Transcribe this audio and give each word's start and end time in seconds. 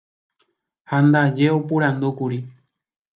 ha 0.89 0.97
ndaje 1.05 1.45
oporandúkuri 1.59 2.37